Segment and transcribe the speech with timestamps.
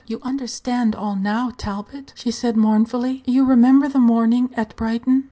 [0.07, 3.21] You understand all now, Talbot," she said mournfully.
[3.27, 5.19] "You remember the morning at Brighton?"